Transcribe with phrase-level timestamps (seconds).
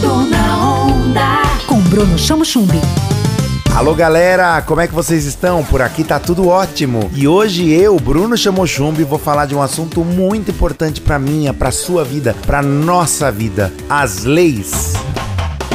[0.00, 1.42] Tudo na onda.
[1.66, 2.80] Com Bruno Chamo Chumbi.
[3.76, 5.62] Alô galera, como é que vocês estão?
[5.62, 7.10] Por aqui tá tudo ótimo.
[7.14, 11.70] E hoje eu, Bruno Chamochumbi, vou falar de um assunto muito importante para minha, para
[11.70, 14.94] sua vida, para nossa vida, as leis.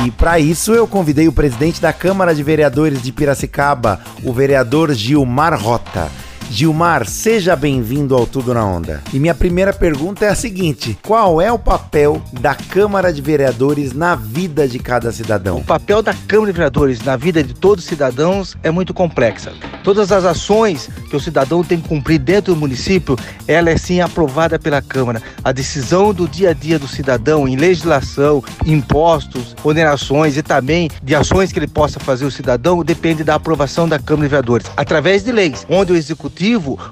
[0.03, 4.91] E para isso eu convidei o presidente da Câmara de Vereadores de Piracicaba, o vereador
[4.91, 6.09] Gilmar Rota.
[6.49, 9.01] Gilmar, seja bem-vindo ao Tudo na Onda.
[9.11, 13.93] E minha primeira pergunta é a seguinte: qual é o papel da Câmara de Vereadores
[13.93, 15.57] na vida de cada cidadão?
[15.57, 19.53] O papel da Câmara de Vereadores na vida de todos os cidadãos é muito complexa.
[19.83, 23.17] Todas as ações que o cidadão tem que cumprir dentro do município,
[23.47, 25.21] ela é sim aprovada pela Câmara.
[25.43, 31.15] A decisão do dia a dia do cidadão em legislação, impostos, onerações e também de
[31.15, 35.23] ações que ele possa fazer o cidadão depende da aprovação da Câmara de Vereadores, através
[35.23, 36.34] de leis, onde o executivo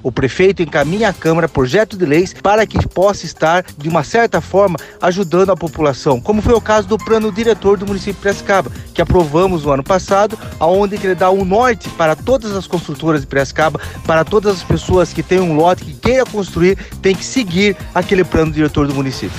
[0.01, 4.39] O prefeito encaminha à Câmara projeto de leis para que possa estar, de uma certa
[4.39, 8.71] forma, ajudando a população, como foi o caso do plano diretor do município de Piracicaba,
[8.93, 13.27] que aprovamos no ano passado, aonde ele dá um norte para todas as construtoras de
[13.27, 17.75] Piracicaba, para todas as pessoas que têm um lote que queira construir, tem que seguir
[17.93, 19.37] aquele plano diretor do município.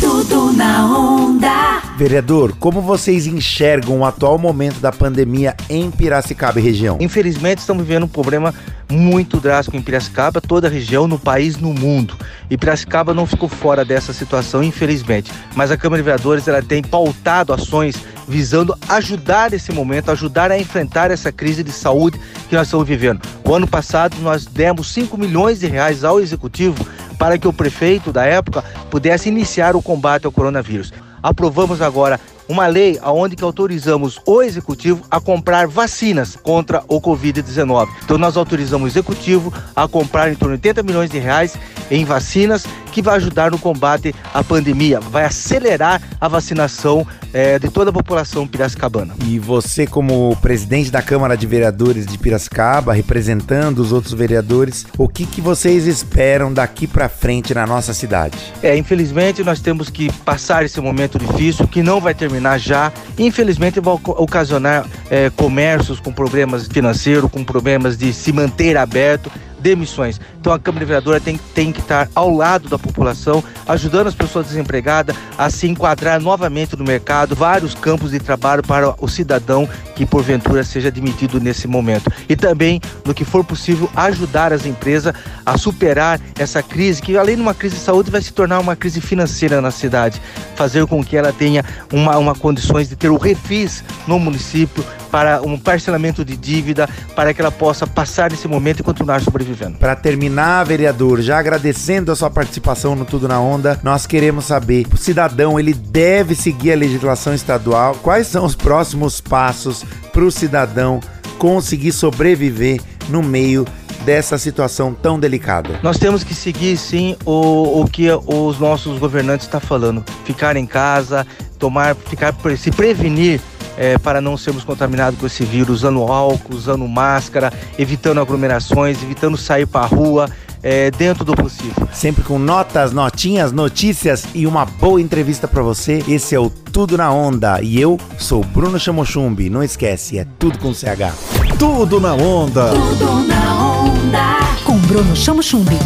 [0.00, 1.82] Tudo na onda.
[1.96, 6.98] Vereador, como vocês enxergam o atual momento da pandemia em Piracicaba e região?
[7.00, 8.54] Infelizmente, estamos vivendo um problema
[8.90, 12.14] muito drástico em Piracicaba, toda a região, no país, no mundo.
[12.50, 15.32] E Piracicaba não ficou fora dessa situação, infelizmente.
[15.54, 17.96] Mas a Câmara de Vereadores ela tem pautado ações
[18.28, 23.20] visando ajudar esse momento, ajudar a enfrentar essa crise de saúde que nós estamos vivendo.
[23.44, 26.86] O ano passado nós demos 5 milhões de reais ao executivo
[27.18, 30.92] para que o prefeito da época pudesse iniciar o combate ao coronavírus.
[31.22, 37.88] Aprovamos agora uma lei onde que autorizamos o executivo a comprar vacinas contra o Covid-19.
[38.04, 41.56] Então nós autorizamos o executivo a comprar em torno de 80 milhões de reais
[41.90, 42.64] em vacinas
[42.96, 47.92] que vai ajudar no combate à pandemia, vai acelerar a vacinação é, de toda a
[47.92, 49.12] população piracicabana.
[49.26, 55.06] E você, como presidente da Câmara de Vereadores de Piracicaba, representando os outros vereadores, o
[55.06, 58.38] que, que vocês esperam daqui para frente na nossa cidade?
[58.62, 62.90] É, infelizmente nós temos que passar esse momento difícil que não vai terminar já.
[63.18, 69.30] Infelizmente vai ocasionar é, comércios com problemas financeiros, com problemas de se manter aberto
[69.66, 70.20] demissões.
[70.40, 74.46] Então a Câmara Vereadora tem, tem que estar ao lado da população, ajudando as pessoas
[74.46, 80.06] desempregadas a se enquadrar novamente no mercado, vários campos de trabalho para o cidadão que
[80.06, 82.12] porventura seja admitido nesse momento.
[82.28, 85.12] E também, no que for possível, ajudar as empresas
[85.44, 88.76] a superar essa crise, que além de uma crise de saúde, vai se tornar uma
[88.76, 90.22] crise financeira na cidade,
[90.54, 95.42] fazer com que ela tenha uma, uma condições de ter o refis no município para
[95.42, 99.78] um parcelamento de dívida, para que ela possa passar esse momento e continuar sobrevivendo.
[99.78, 104.86] Para terminar, vereador, já agradecendo a sua participação no Tudo na Onda, nós queremos saber,
[104.92, 107.94] o cidadão ele deve seguir a legislação estadual?
[108.02, 111.00] Quais são os próximos passos para o cidadão
[111.38, 113.66] conseguir sobreviver no meio
[114.04, 115.80] dessa situação tão delicada?
[115.82, 120.04] Nós temos que seguir sim o, o que os nossos governantes estão tá falando.
[120.24, 121.26] Ficar em casa,
[121.58, 123.40] tomar, ficar se prevenir
[123.76, 129.36] é, para não sermos contaminados com esse vírus, usando álcool, usando máscara, evitando aglomerações, evitando
[129.36, 130.28] sair para a rua.
[130.62, 131.86] É, dentro do possível.
[131.92, 136.02] Sempre com notas, notinhas, notícias e uma boa entrevista para você.
[136.08, 139.48] Esse é o Tudo na Onda e eu sou Bruno Chamochumbi.
[139.48, 141.14] Não esquece, é tudo com CH.
[141.56, 142.70] Tudo na Onda.
[142.70, 144.36] Tudo na onda.
[144.64, 145.78] Com Bruno Chamo Chumbi.